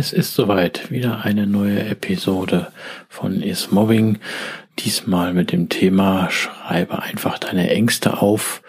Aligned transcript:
Es 0.00 0.14
ist 0.14 0.34
soweit, 0.34 0.90
wieder 0.90 1.26
eine 1.26 1.46
neue 1.46 1.84
Episode 1.84 2.72
von 3.10 3.42
Is 3.42 3.70
Mobbing. 3.70 4.18
Diesmal 4.78 5.34
mit 5.34 5.52
dem 5.52 5.68
Thema 5.68 6.30
Schreibe 6.30 7.02
einfach 7.02 7.38
deine 7.38 7.68
Ängste 7.68 8.22
auf 8.22 8.62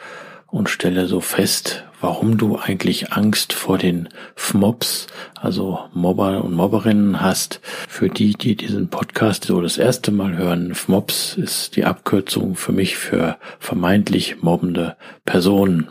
und 0.47 0.69
stelle 0.69 1.07
so 1.07 1.21
fest, 1.21 1.85
warum 2.01 2.37
du 2.37 2.57
eigentlich 2.57 3.13
Angst 3.13 3.53
vor 3.53 3.77
den 3.77 4.09
FMOBs, 4.35 5.07
also 5.39 5.79
Mobber 5.93 6.43
und 6.43 6.53
Mobberinnen 6.53 7.21
hast. 7.21 7.61
Für 7.63 8.09
die, 8.09 8.33
die 8.33 8.57
diesen 8.57 8.89
Podcast 8.89 9.45
so 9.45 9.61
das 9.61 9.77
erste 9.77 10.11
Mal 10.11 10.35
hören, 10.35 10.75
FMOBs 10.75 11.37
ist 11.37 11.77
die 11.77 11.85
Abkürzung 11.85 12.55
für 12.55 12.73
mich 12.73 12.97
für 12.97 13.37
vermeintlich 13.57 14.43
mobbende 14.43 14.97
Personen. 15.23 15.87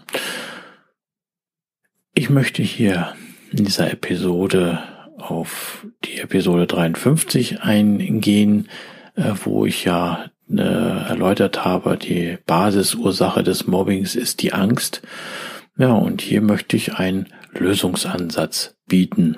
Ich 2.12 2.28
möchte 2.28 2.62
hier 2.62 3.14
in 3.52 3.64
dieser 3.64 3.90
Episode 3.90 4.80
auf 5.20 5.86
die 6.04 6.18
Episode 6.18 6.66
53 6.66 7.62
eingehen, 7.62 8.68
äh, 9.16 9.32
wo 9.44 9.66
ich 9.66 9.84
ja 9.84 10.30
äh, 10.50 10.60
erläutert 10.60 11.64
habe, 11.64 11.96
die 11.96 12.38
Basisursache 12.46 13.42
des 13.42 13.66
Mobbings 13.66 14.16
ist 14.16 14.42
die 14.42 14.52
Angst. 14.52 15.02
Ja, 15.76 15.92
und 15.92 16.20
hier 16.20 16.42
möchte 16.42 16.76
ich 16.76 16.94
einen 16.94 17.28
Lösungsansatz 17.52 18.76
bieten. 18.86 19.36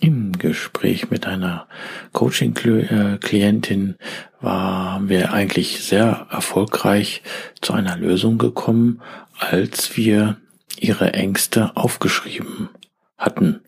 Im 0.00 0.32
Gespräch 0.32 1.10
mit 1.10 1.26
einer 1.26 1.68
Coaching-Klientin 2.12 3.96
waren 4.40 5.08
wir 5.08 5.32
eigentlich 5.32 5.84
sehr 5.84 6.26
erfolgreich 6.30 7.22
zu 7.60 7.72
einer 7.72 7.96
Lösung 7.96 8.36
gekommen, 8.36 9.00
als 9.38 9.96
wir 9.96 10.38
ihre 10.78 11.12
Ängste 11.14 11.76
aufgeschrieben 11.76 12.68
hatten. 13.16 13.60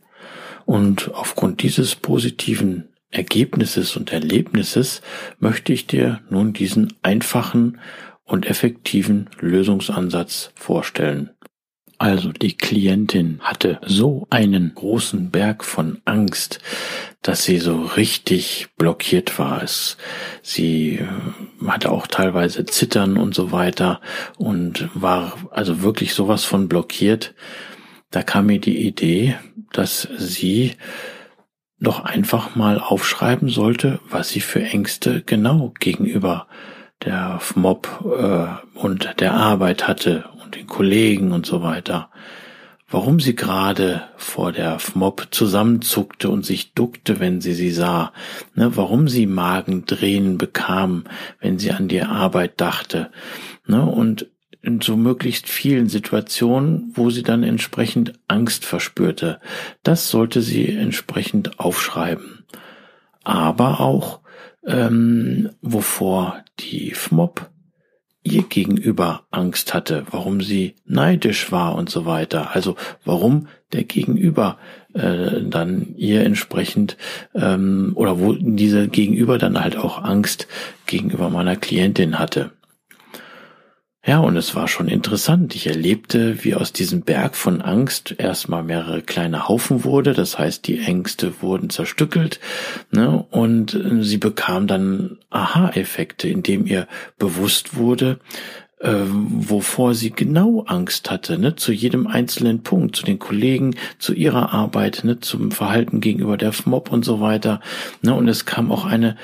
Und 0.64 1.12
aufgrund 1.14 1.62
dieses 1.62 1.94
positiven 1.94 2.88
Ergebnisses 3.10 3.96
und 3.96 4.12
Erlebnisses 4.12 5.02
möchte 5.38 5.72
ich 5.72 5.86
dir 5.86 6.20
nun 6.30 6.52
diesen 6.52 6.94
einfachen 7.02 7.78
und 8.24 8.46
effektiven 8.46 9.30
Lösungsansatz 9.40 10.50
vorstellen. 10.54 11.30
Also 11.98 12.32
die 12.32 12.56
Klientin 12.56 13.38
hatte 13.40 13.78
so 13.86 14.26
einen 14.30 14.74
großen 14.74 15.30
Berg 15.30 15.64
von 15.64 16.00
Angst, 16.04 16.58
dass 17.22 17.44
sie 17.44 17.58
so 17.58 17.82
richtig 17.82 18.66
blockiert 18.76 19.38
war. 19.38 19.62
Sie 20.42 20.96
äh, 20.96 21.06
hatte 21.66 21.92
auch 21.92 22.06
teilweise 22.08 22.66
Zittern 22.66 23.16
und 23.16 23.34
so 23.34 23.52
weiter 23.52 24.00
und 24.36 24.88
war 24.94 25.34
also 25.50 25.82
wirklich 25.82 26.14
sowas 26.14 26.44
von 26.44 26.68
blockiert. 26.68 27.34
Da 28.14 28.22
kam 28.22 28.46
mir 28.46 28.60
die 28.60 28.86
Idee, 28.86 29.34
dass 29.72 30.08
sie 30.18 30.76
doch 31.80 32.04
einfach 32.04 32.54
mal 32.54 32.78
aufschreiben 32.78 33.48
sollte, 33.48 33.98
was 34.08 34.28
sie 34.28 34.38
für 34.38 34.62
Ängste 34.62 35.24
genau 35.26 35.74
gegenüber 35.80 36.46
der 37.04 37.40
Mob 37.56 38.04
äh, 38.16 38.78
und 38.78 39.18
der 39.18 39.34
Arbeit 39.34 39.88
hatte 39.88 40.26
und 40.40 40.54
den 40.54 40.68
Kollegen 40.68 41.32
und 41.32 41.44
so 41.44 41.64
weiter. 41.64 42.08
Warum 42.88 43.18
sie 43.18 43.34
gerade 43.34 44.02
vor 44.16 44.52
der 44.52 44.78
Mob 44.94 45.26
zusammenzuckte 45.32 46.30
und 46.30 46.46
sich 46.46 46.72
duckte, 46.72 47.18
wenn 47.18 47.40
sie 47.40 47.54
sie 47.54 47.72
sah. 47.72 48.12
Ne, 48.54 48.76
warum 48.76 49.08
sie 49.08 49.26
Magendrehen 49.26 50.38
bekam, 50.38 51.02
wenn 51.40 51.58
sie 51.58 51.72
an 51.72 51.88
die 51.88 52.02
Arbeit 52.02 52.60
dachte. 52.60 53.10
Ne, 53.66 53.84
und 53.84 54.28
in 54.64 54.80
so 54.80 54.96
möglichst 54.96 55.48
vielen 55.48 55.88
Situationen, 55.88 56.92
wo 56.94 57.10
sie 57.10 57.22
dann 57.22 57.42
entsprechend 57.42 58.14
Angst 58.28 58.64
verspürte. 58.64 59.40
Das 59.82 60.08
sollte 60.08 60.40
sie 60.40 60.68
entsprechend 60.68 61.60
aufschreiben. 61.60 62.44
Aber 63.22 63.80
auch, 63.80 64.20
ähm, 64.66 65.50
wovor 65.60 66.42
die 66.60 66.92
FMOP 66.92 67.50
ihr 68.24 68.42
gegenüber 68.42 69.24
Angst 69.30 69.74
hatte, 69.74 70.04
warum 70.10 70.40
sie 70.40 70.74
neidisch 70.86 71.52
war 71.52 71.74
und 71.74 71.90
so 71.90 72.06
weiter. 72.06 72.54
Also 72.54 72.76
warum 73.04 73.48
der 73.74 73.84
Gegenüber 73.84 74.58
äh, 74.94 75.42
dann 75.42 75.94
ihr 75.96 76.22
entsprechend 76.24 76.96
ähm, 77.34 77.92
oder 77.94 78.18
wo 78.18 78.32
diese 78.32 78.88
Gegenüber 78.88 79.36
dann 79.36 79.60
halt 79.60 79.76
auch 79.76 80.02
Angst 80.02 80.48
gegenüber 80.86 81.28
meiner 81.28 81.56
Klientin 81.56 82.18
hatte. 82.18 82.52
Ja, 84.06 84.18
und 84.18 84.36
es 84.36 84.54
war 84.54 84.68
schon 84.68 84.88
interessant. 84.88 85.54
Ich 85.54 85.66
erlebte, 85.66 86.44
wie 86.44 86.54
aus 86.54 86.74
diesem 86.74 87.02
Berg 87.02 87.34
von 87.34 87.62
Angst 87.62 88.14
erstmal 88.18 88.62
mehrere 88.62 89.00
kleine 89.00 89.48
Haufen 89.48 89.82
wurde. 89.82 90.12
Das 90.12 90.38
heißt, 90.38 90.66
die 90.66 90.80
Ängste 90.80 91.40
wurden 91.40 91.70
zerstückelt 91.70 92.38
ne? 92.90 93.24
und 93.30 93.72
äh, 93.72 94.02
sie 94.02 94.18
bekam 94.18 94.66
dann 94.66 95.18
Aha-Effekte, 95.30 96.28
indem 96.28 96.66
ihr 96.66 96.86
bewusst 97.16 97.76
wurde, 97.76 98.18
äh, 98.78 98.92
wovor 99.06 99.94
sie 99.94 100.10
genau 100.10 100.64
Angst 100.66 101.10
hatte, 101.10 101.38
ne? 101.38 101.56
zu 101.56 101.72
jedem 101.72 102.06
einzelnen 102.06 102.62
Punkt, 102.62 102.96
zu 102.96 103.04
den 103.04 103.18
Kollegen, 103.18 103.74
zu 103.98 104.12
ihrer 104.12 104.52
Arbeit, 104.52 105.00
ne? 105.04 105.20
zum 105.20 105.50
Verhalten 105.50 106.02
gegenüber 106.02 106.36
der 106.36 106.52
FMOB 106.52 106.92
und 106.92 107.06
so 107.06 107.22
weiter. 107.22 107.60
Ne? 108.02 108.14
Und 108.14 108.28
es 108.28 108.44
kam 108.44 108.70
auch 108.70 108.84
eine 108.84 109.16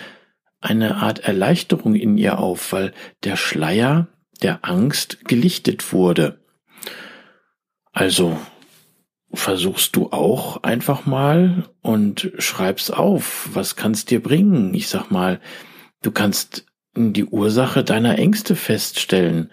eine 0.63 0.97
Art 0.97 1.21
Erleichterung 1.21 1.95
in 1.95 2.19
ihr 2.19 2.39
auf, 2.39 2.75
weil 2.75 2.93
der 3.25 3.37
Schleier 3.37 4.09
der 4.43 4.65
Angst 4.65 5.25
gelichtet 5.27 5.93
wurde. 5.93 6.41
Also 7.93 8.39
versuchst 9.33 9.95
du 9.97 10.11
auch 10.11 10.63
einfach 10.63 11.07
mal 11.07 11.69
und 11.83 12.33
schreibst 12.39 12.93
auf, 12.93 13.49
was 13.53 13.77
kannst 13.77 14.11
dir 14.11 14.23
bringen? 14.23 14.75
Ich 14.75 14.89
sag 14.89 15.11
mal, 15.11 15.41
du 16.03 16.11
kannst 16.11 16.67
die 16.97 17.25
Ursache 17.25 17.85
deiner 17.85 18.19
Ängste 18.19 18.57
feststellen. 18.57 19.51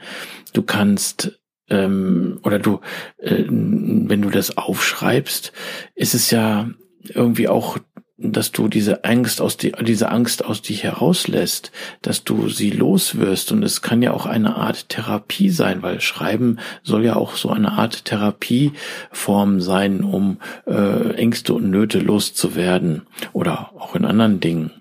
Du 0.53 0.63
kannst 0.63 1.39
ähm, 1.69 2.39
oder 2.43 2.59
du, 2.59 2.79
äh, 3.17 3.43
wenn 3.47 4.21
du 4.21 4.29
das 4.29 4.57
aufschreibst, 4.57 5.51
ist 5.95 6.15
es 6.15 6.31
ja 6.31 6.69
irgendwie 7.03 7.47
auch 7.47 7.77
dass 8.17 8.51
du 8.51 8.67
diese 8.67 9.03
Angst 9.03 9.41
aus 9.41 9.57
die, 9.57 9.73
diese 9.81 10.09
Angst 10.09 10.43
aus 10.43 10.61
dir 10.63 10.77
herauslässt, 10.77 11.71
dass 12.01 12.23
du 12.23 12.49
sie 12.49 12.71
loswirst. 12.71 13.51
Und 13.51 13.63
es 13.63 13.81
kann 13.83 14.01
ja 14.01 14.11
auch 14.11 14.25
eine 14.25 14.55
Art 14.55 14.89
Therapie 14.89 15.49
sein, 15.49 15.83
weil 15.83 16.01
Schreiben 16.01 16.57
soll 16.81 17.05
ja 17.05 17.15
auch 17.15 17.35
so 17.35 17.49
eine 17.49 17.73
Art 17.73 18.05
Therapieform 18.05 19.61
sein, 19.61 20.03
um 20.03 20.37
äh, 20.65 21.13
Ängste 21.13 21.53
und 21.53 21.69
Nöte 21.69 21.99
loszuwerden 21.99 23.03
oder 23.33 23.71
auch 23.77 23.95
in 23.95 24.05
anderen 24.05 24.39
Dingen. 24.39 24.71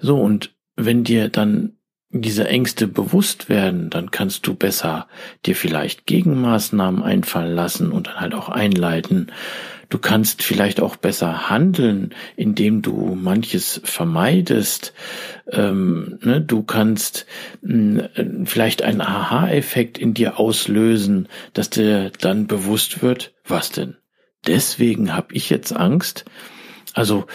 So, 0.00 0.18
und 0.18 0.54
wenn 0.76 1.04
dir 1.04 1.28
dann 1.28 1.75
diese 2.22 2.48
Ängste 2.48 2.86
bewusst 2.86 3.48
werden, 3.48 3.90
dann 3.90 4.10
kannst 4.10 4.46
du 4.46 4.54
besser 4.54 5.08
dir 5.44 5.56
vielleicht 5.56 6.06
Gegenmaßnahmen 6.06 7.02
einfallen 7.02 7.54
lassen 7.54 7.92
und 7.92 8.08
dann 8.08 8.20
halt 8.20 8.34
auch 8.34 8.48
einleiten. 8.48 9.32
Du 9.88 9.98
kannst 9.98 10.42
vielleicht 10.42 10.80
auch 10.80 10.96
besser 10.96 11.48
handeln, 11.48 12.14
indem 12.36 12.82
du 12.82 13.14
manches 13.14 13.80
vermeidest. 13.84 14.92
Ähm, 15.52 16.18
ne? 16.22 16.40
Du 16.40 16.64
kannst 16.64 17.26
mh, 17.62 18.08
hm, 18.14 18.46
vielleicht 18.46 18.82
einen 18.82 19.00
Aha-Effekt 19.00 19.98
in 19.98 20.12
dir 20.12 20.40
auslösen, 20.40 21.28
dass 21.52 21.70
dir 21.70 22.10
dann 22.20 22.46
bewusst 22.46 23.02
wird, 23.02 23.32
was 23.44 23.70
denn? 23.70 23.96
Deswegen 24.46 25.14
habe 25.14 25.34
ich 25.34 25.50
jetzt 25.50 25.72
Angst. 25.72 26.24
Also 26.94 27.26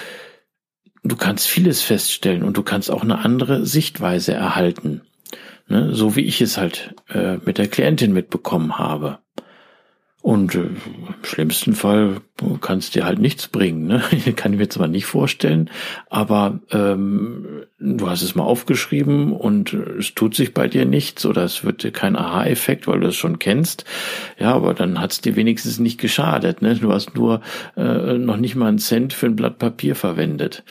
du 1.03 1.15
kannst 1.15 1.47
vieles 1.47 1.81
feststellen 1.81 2.43
und 2.43 2.57
du 2.57 2.63
kannst 2.63 2.91
auch 2.91 3.03
eine 3.03 3.19
andere 3.19 3.65
Sichtweise 3.65 4.33
erhalten. 4.33 5.01
Ne? 5.67 5.93
So 5.93 6.15
wie 6.15 6.21
ich 6.21 6.41
es 6.41 6.57
halt 6.57 6.95
äh, 7.09 7.37
mit 7.37 7.57
der 7.57 7.67
Klientin 7.67 8.13
mitbekommen 8.13 8.77
habe. 8.77 9.19
Und 10.21 10.53
äh, 10.53 10.59
im 10.59 10.77
schlimmsten 11.23 11.73
Fall 11.73 12.21
kann 12.61 12.77
es 12.77 12.91
dir 12.91 13.05
halt 13.05 13.19
nichts 13.19 13.47
bringen. 13.47 13.87
Ne? 13.87 14.03
Kann 14.35 14.53
ich 14.53 14.59
mir 14.59 14.69
zwar 14.69 14.87
nicht 14.87 15.05
vorstellen, 15.05 15.69
aber 16.09 16.59
ähm, 16.71 17.63
du 17.79 18.07
hast 18.07 18.21
es 18.21 18.35
mal 18.35 18.43
aufgeschrieben 18.43 19.33
und 19.33 19.73
es 19.73 20.13
tut 20.13 20.35
sich 20.35 20.53
bei 20.53 20.67
dir 20.67 20.85
nichts 20.85 21.25
oder 21.25 21.43
es 21.43 21.63
wird 21.63 21.83
dir 21.83 21.91
kein 21.91 22.15
Aha-Effekt, 22.15 22.87
weil 22.87 22.99
du 22.99 23.07
es 23.07 23.15
schon 23.15 23.39
kennst. 23.39 23.85
Ja, 24.37 24.53
aber 24.53 24.75
dann 24.75 24.99
hat 24.99 25.11
es 25.11 25.21
dir 25.21 25.35
wenigstens 25.35 25.79
nicht 25.79 25.99
geschadet. 25.99 26.61
Ne? 26.61 26.75
Du 26.75 26.93
hast 26.93 27.15
nur 27.15 27.41
äh, 27.75 28.13
noch 28.13 28.37
nicht 28.37 28.55
mal 28.55 28.67
einen 28.67 28.79
Cent 28.79 29.13
für 29.13 29.25
ein 29.25 29.35
Blatt 29.35 29.57
Papier 29.57 29.95
verwendet. 29.95 30.63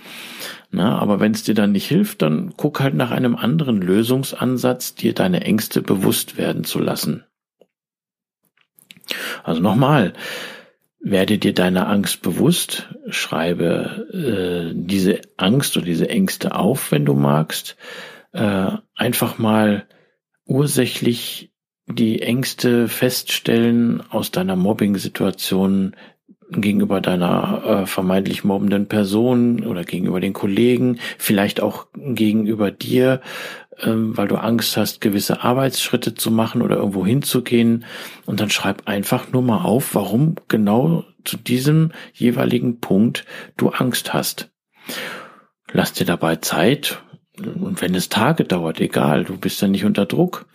Na, 0.70 0.96
aber 0.98 1.18
wenn 1.18 1.32
es 1.32 1.42
dir 1.42 1.54
dann 1.54 1.72
nicht 1.72 1.88
hilft, 1.88 2.22
dann 2.22 2.52
guck 2.56 2.80
halt 2.80 2.94
nach 2.94 3.10
einem 3.10 3.34
anderen 3.34 3.82
Lösungsansatz, 3.82 4.94
dir 4.94 5.14
deine 5.14 5.40
Ängste 5.40 5.82
bewusst 5.82 6.38
werden 6.38 6.62
zu 6.62 6.78
lassen. 6.78 7.24
Also 9.44 9.60
nochmal, 9.60 10.12
werde 11.00 11.38
dir 11.38 11.54
deiner 11.54 11.88
Angst 11.88 12.22
bewusst, 12.22 12.88
schreibe 13.08 14.06
äh, 14.12 14.74
diese 14.74 15.22
Angst 15.36 15.76
oder 15.76 15.86
diese 15.86 16.08
Ängste 16.10 16.54
auf, 16.54 16.92
wenn 16.92 17.06
du 17.06 17.14
magst. 17.14 17.76
Äh, 18.32 18.72
einfach 18.94 19.38
mal 19.38 19.86
ursächlich 20.44 21.52
die 21.86 22.22
Ängste 22.22 22.88
feststellen 22.88 24.02
aus 24.10 24.30
deiner 24.30 24.56
Mobbing-Situation 24.56 25.96
gegenüber 26.50 27.00
deiner 27.00 27.62
äh, 27.64 27.86
vermeintlich 27.86 28.44
mobbenden 28.44 28.86
Person 28.86 29.64
oder 29.66 29.84
gegenüber 29.84 30.20
den 30.20 30.32
Kollegen, 30.32 30.98
vielleicht 31.18 31.60
auch 31.60 31.86
gegenüber 31.94 32.70
dir, 32.70 33.20
ähm, 33.82 34.16
weil 34.16 34.28
du 34.28 34.36
Angst 34.36 34.76
hast, 34.76 35.00
gewisse 35.00 35.42
Arbeitsschritte 35.42 36.14
zu 36.14 36.30
machen 36.30 36.62
oder 36.62 36.76
irgendwo 36.76 37.06
hinzugehen. 37.06 37.84
Und 38.26 38.40
dann 38.40 38.50
schreib 38.50 38.88
einfach 38.88 39.32
nur 39.32 39.42
mal 39.42 39.64
auf, 39.64 39.94
warum 39.94 40.34
genau 40.48 41.04
zu 41.24 41.36
diesem 41.36 41.92
jeweiligen 42.12 42.80
Punkt 42.80 43.24
du 43.56 43.68
Angst 43.68 44.12
hast. 44.12 44.50
Lass 45.72 45.92
dir 45.92 46.06
dabei 46.06 46.36
Zeit. 46.36 47.02
Und 47.38 47.80
wenn 47.80 47.94
es 47.94 48.08
Tage 48.08 48.44
dauert, 48.44 48.80
egal, 48.80 49.24
du 49.24 49.38
bist 49.38 49.62
ja 49.62 49.68
nicht 49.68 49.84
unter 49.84 50.04
Druck. 50.04 50.46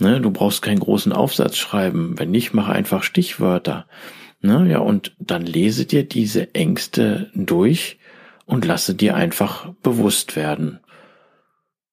Ne? 0.00 0.20
Du 0.20 0.30
brauchst 0.30 0.62
keinen 0.62 0.80
großen 0.80 1.12
Aufsatz 1.12 1.58
schreiben. 1.58 2.18
Wenn 2.18 2.30
nicht, 2.30 2.54
mach 2.54 2.68
einfach 2.68 3.02
Stichwörter. 3.02 3.86
Ne? 4.42 4.68
Ja, 4.70 4.78
und 4.78 5.14
dann 5.18 5.44
lese 5.44 5.84
dir 5.84 6.04
diese 6.04 6.54
Ängste 6.54 7.30
durch 7.34 7.98
und 8.46 8.64
lasse 8.64 8.94
dir 8.94 9.14
einfach 9.14 9.72
bewusst 9.82 10.36
werden. 10.36 10.80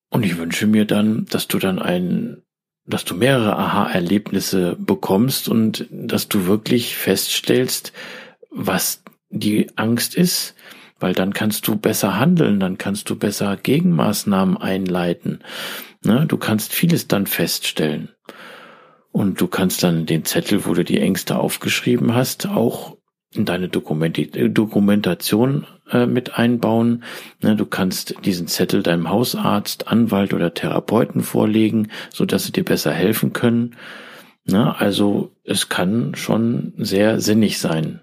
Und 0.09 0.25
ich 0.25 0.37
wünsche 0.37 0.67
mir 0.67 0.85
dann, 0.85 1.25
dass 1.25 1.47
du 1.47 1.59
dann 1.59 1.79
ein, 1.79 2.41
dass 2.85 3.03
du 3.03 3.15
mehrere 3.15 3.57
Aha-Erlebnisse 3.57 4.77
bekommst 4.79 5.49
und 5.49 5.85
dass 5.91 6.29
du 6.29 6.45
wirklich 6.45 6.95
feststellst, 6.95 7.91
was 8.49 9.03
die 9.29 9.69
Angst 9.75 10.15
ist, 10.15 10.55
weil 10.99 11.13
dann 11.13 11.33
kannst 11.33 11.67
du 11.67 11.75
besser 11.75 12.17
handeln, 12.17 12.59
dann 12.59 12.77
kannst 12.77 13.09
du 13.09 13.15
besser 13.17 13.57
Gegenmaßnahmen 13.57 14.57
einleiten. 14.57 15.43
Ne? 16.03 16.25
Du 16.27 16.37
kannst 16.37 16.73
vieles 16.73 17.07
dann 17.07 17.27
feststellen. 17.27 18.09
Und 19.11 19.41
du 19.41 19.47
kannst 19.47 19.83
dann 19.83 20.05
den 20.05 20.25
Zettel, 20.25 20.65
wo 20.65 20.73
du 20.73 20.83
die 20.83 20.99
Ängste 20.99 21.37
aufgeschrieben 21.39 22.13
hast, 22.13 22.47
auch 22.47 22.97
in 23.33 23.45
deine 23.45 23.67
Dokumentation 23.69 25.67
äh, 25.91 26.05
mit 26.05 26.37
einbauen. 26.37 27.03
Ne, 27.41 27.55
du 27.55 27.65
kannst 27.65 28.15
diesen 28.25 28.47
Zettel 28.47 28.83
deinem 28.83 29.09
Hausarzt, 29.09 29.87
Anwalt 29.87 30.33
oder 30.33 30.53
Therapeuten 30.53 31.21
vorlegen, 31.21 31.89
so 32.11 32.25
dass 32.25 32.45
sie 32.45 32.51
dir 32.51 32.63
besser 32.63 32.91
helfen 32.91 33.33
können. 33.33 33.75
Ne, 34.45 34.79
also 34.79 35.35
es 35.43 35.69
kann 35.69 36.15
schon 36.15 36.73
sehr 36.77 37.19
sinnig 37.19 37.59
sein. 37.59 38.01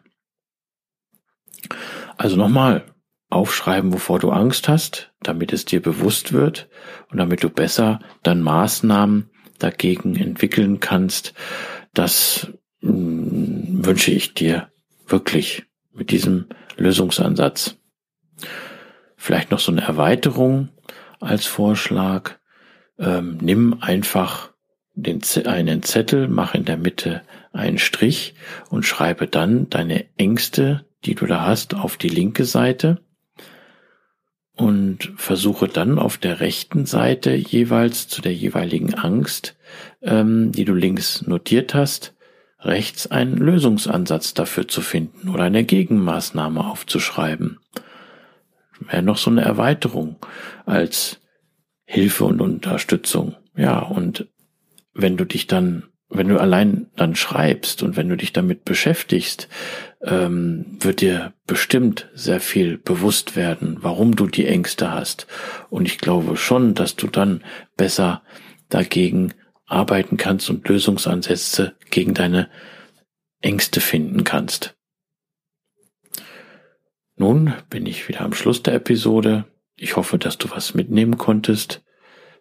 Also 2.17 2.37
nochmal, 2.37 2.85
aufschreiben, 3.31 3.93
wovor 3.93 4.21
du 4.21 4.31
Angst 4.31 4.69
hast, 4.69 5.13
damit 5.21 5.53
es 5.53 5.65
dir 5.65 5.83
bewusst 5.83 6.33
wird 6.33 6.69
und 7.11 7.19
damit 7.19 7.43
du 7.43 7.49
besser 7.49 7.99
dann 8.23 8.41
Maßnahmen 8.41 9.31
dagegen 9.59 10.17
entwickeln 10.17 10.81
kannst, 10.81 11.35
das 11.93 12.49
mm, 12.81 13.85
wünsche 13.85 14.11
ich 14.11 14.35
dir 14.35 14.69
wirklich 15.07 15.65
mit 15.93 16.11
diesem 16.11 16.47
Lösungsansatz. 16.77 17.77
Vielleicht 19.17 19.51
noch 19.51 19.61
so 19.61 19.73
eine 19.73 19.83
Erweiterung 19.83 20.69
als 21.21 21.47
Vorschlag. 21.47 22.33
Ähm, 22.99 23.39
nimm 23.41 23.79
einfach 23.81 24.53
den, 24.95 25.23
einen 25.47 25.83
Zettel, 25.83 26.29
mach 26.29 26.55
in 26.55 26.65
der 26.65 26.77
Mitte 26.77 27.23
einen 27.53 27.79
Strich 27.79 28.35
und 28.71 28.85
schreibe 28.85 29.27
dann 29.27 29.69
deine 29.71 30.07
Ängste, 30.17 30.87
die 31.05 31.15
du 31.15 31.27
da 31.27 31.47
hast, 31.47 31.75
auf 31.75 31.97
die 31.97 32.09
linke 32.09 32.45
Seite 32.45 33.04
und 34.57 35.13
versuche 35.17 35.69
dann 35.69 35.99
auf 35.99 36.17
der 36.17 36.41
rechten 36.41 36.87
Seite 36.87 37.35
jeweils 37.35 38.09
zu 38.09 38.23
der 38.23 38.35
jeweiligen 38.35 38.95
Angst, 38.95 39.57
ähm, 40.03 40.53
die 40.53 40.65
du 40.65 40.75
links 40.75 41.27
notiert 41.27 41.75
hast, 41.75 42.15
rechts 42.61 43.07
einen 43.09 43.37
Lösungsansatz 43.37 44.35
dafür 44.35 44.69
zu 44.69 44.81
finden 44.81 45.29
oder 45.29 45.45
eine 45.45 45.65
Gegenmaßnahme 45.65 46.65
aufzuschreiben. 46.65 47.59
Wäre 48.81 49.03
noch 49.03 49.19
so 49.19 49.31
eine 49.31 49.43
Erweiterung 49.43 50.17
als 50.67 51.21
Hilfe 51.85 52.25
und 52.25 52.41
Unterstützung. 52.41 53.37
Ja, 53.57 53.81
und 53.81 54.29
wenn 54.95 55.17
du 55.17 55.25
dich 55.25 55.47
dann 55.47 55.85
wenn 56.15 56.29
du 56.29 56.39
allein 56.39 56.87
dann 56.97 57.17
schreibst 57.17 57.83
und 57.83 57.97
wenn 57.97 58.09
du 58.09 58.17
dich 58.17 58.33
damit 58.33 58.65
beschäftigst, 58.65 59.49
ähm, 60.05 60.77
wird 60.81 61.01
dir 61.01 61.33
bestimmt 61.47 62.11
sehr 62.15 62.41
viel 62.41 62.79
bewusst 62.79 63.37
werden, 63.37 63.79
warum 63.81 64.17
du 64.17 64.27
die 64.27 64.47
Ängste 64.47 64.93
hast. 64.93 65.27
Und 65.71 65.87
ich 65.87 65.99
glaube 65.99 66.37
schon, 66.37 66.75
dass 66.75 66.97
du 66.97 67.07
dann 67.07 67.43
besser 67.77 68.23
dagegen 68.69 69.35
arbeiten 69.67 70.17
kannst 70.17 70.51
und 70.51 70.69
Lösungsansätze 70.69 71.75
gegen 71.91 72.15
deine 72.15 72.51
Ängste 73.41 73.81
finden 73.81 74.25
kannst. 74.25 74.77
Nun 77.17 77.55
bin 77.71 77.87
ich 77.87 78.09
wieder 78.09 78.23
am 78.23 78.35
Schluss 78.35 78.63
der 78.63 78.75
Episode. 78.75 79.45
Ich 79.77 79.97
hoffe, 79.97 80.19
dass 80.19 80.39
du 80.39 80.51
was 80.51 80.75
mitnehmen 80.75 81.17
konntest. 81.17 81.83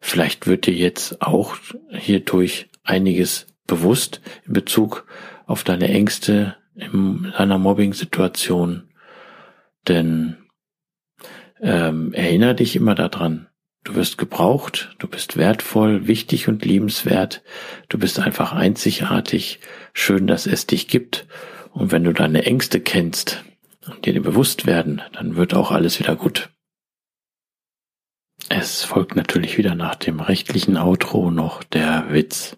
Vielleicht 0.01 0.47
wird 0.47 0.65
dir 0.65 0.73
jetzt 0.73 1.21
auch 1.21 1.55
hierdurch 1.91 2.69
einiges 2.83 3.47
bewusst 3.67 4.21
in 4.45 4.53
Bezug 4.53 5.05
auf 5.45 5.63
deine 5.63 5.87
Ängste 5.87 6.57
in 6.75 7.31
einer 7.35 7.57
Mobbing-Situation. 7.57 8.89
Denn 9.87 10.37
ähm, 11.61 12.13
erinnere 12.13 12.55
dich 12.55 12.75
immer 12.75 12.95
daran, 12.95 13.47
du 13.83 13.95
wirst 13.95 14.17
gebraucht, 14.17 14.95
du 14.99 15.07
bist 15.07 15.37
wertvoll, 15.37 16.07
wichtig 16.07 16.47
und 16.47 16.65
liebenswert, 16.65 17.43
du 17.89 17.97
bist 17.97 18.19
einfach 18.19 18.53
einzigartig, 18.53 19.59
schön, 19.93 20.27
dass 20.27 20.47
es 20.47 20.67
dich 20.67 20.87
gibt. 20.87 21.27
Und 21.71 21.91
wenn 21.91 22.03
du 22.03 22.13
deine 22.13 22.45
Ängste 22.45 22.79
kennst 22.79 23.43
und 23.87 24.05
dir 24.05 24.21
bewusst 24.21 24.65
werden, 24.65 25.01
dann 25.13 25.35
wird 25.35 25.53
auch 25.53 25.71
alles 25.71 25.99
wieder 25.99 26.15
gut. 26.15 26.49
Es 28.49 28.83
folgt 28.83 29.15
natürlich 29.15 29.57
wieder 29.57 29.73
nach 29.73 29.95
dem 29.95 30.19
rechtlichen 30.19 30.77
Outro 30.77 31.31
noch 31.31 31.63
der 31.63 32.07
Witz. 32.09 32.57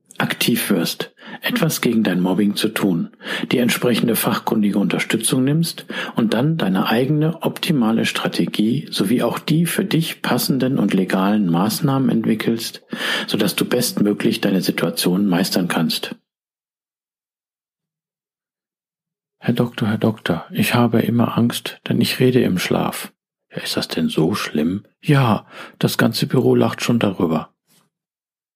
aktiv 0.21 0.69
wirst, 0.69 1.13
etwas 1.41 1.81
gegen 1.81 2.03
dein 2.03 2.21
Mobbing 2.21 2.55
zu 2.55 2.69
tun, 2.69 3.09
die 3.51 3.57
entsprechende 3.57 4.15
fachkundige 4.15 4.79
Unterstützung 4.79 5.43
nimmst 5.43 5.85
und 6.15 6.33
dann 6.33 6.57
deine 6.57 6.87
eigene 6.87 7.41
optimale 7.43 8.05
Strategie 8.05 8.87
sowie 8.91 9.23
auch 9.23 9.39
die 9.39 9.65
für 9.65 9.83
dich 9.83 10.21
passenden 10.21 10.77
und 10.77 10.93
legalen 10.93 11.49
Maßnahmen 11.49 12.09
entwickelst, 12.09 12.83
sodass 13.27 13.55
du 13.55 13.65
bestmöglich 13.65 14.41
deine 14.41 14.61
Situation 14.61 15.27
meistern 15.27 15.67
kannst. 15.67 16.15
Herr 19.39 19.55
Doktor, 19.55 19.87
Herr 19.87 19.97
Doktor, 19.97 20.45
ich 20.51 20.75
habe 20.75 21.01
immer 21.01 21.35
Angst, 21.35 21.81
denn 21.89 21.99
ich 21.99 22.19
rede 22.19 22.41
im 22.41 22.59
Schlaf. 22.59 23.11
Ja, 23.51 23.63
ist 23.63 23.75
das 23.75 23.87
denn 23.87 24.07
so 24.07 24.35
schlimm? 24.35 24.85
Ja, 25.01 25.47
das 25.79 25.97
ganze 25.97 26.27
Büro 26.27 26.53
lacht 26.53 26.83
schon 26.83 26.99
darüber. 26.99 27.51